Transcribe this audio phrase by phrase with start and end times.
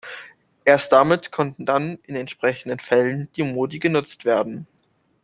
[0.65, 4.65] Erst damit konnten dann in entsprechenden Fällen die Modi genutzt werden.